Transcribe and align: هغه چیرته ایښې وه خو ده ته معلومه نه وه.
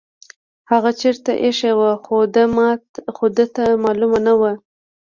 هغه 0.71 0.91
چیرته 0.99 1.31
ایښې 1.43 1.71
وه 1.79 1.91
خو 3.15 3.25
ده 3.37 3.45
ته 3.55 3.63
معلومه 3.83 4.19
نه 4.27 4.33
وه. 4.39 4.51